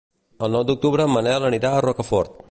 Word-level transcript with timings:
El 0.45 0.55
nou 0.57 0.63
d'octubre 0.69 1.05
en 1.09 1.13
Manel 1.17 1.45
anirà 1.51 1.75
a 1.75 1.83
Rocafort. 1.87 2.37